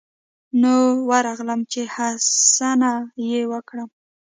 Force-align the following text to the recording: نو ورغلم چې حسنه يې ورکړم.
نو 0.61 0.73
ورغلم 1.09 1.59
چې 1.71 1.81
حسنه 1.93 2.91
يې 3.29 3.41
ورکړم. 3.51 3.89